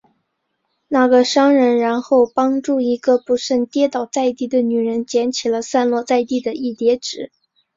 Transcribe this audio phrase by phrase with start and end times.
[0.87, 7.31] 那个商人然后帮助一个不慎跌倒在地的女人捡起了散落在地的一叠纸。